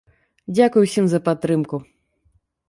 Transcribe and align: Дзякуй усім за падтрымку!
Дзякуй 0.55 0.83
усім 0.87 1.05
за 1.11 1.19
падтрымку! 1.27 1.75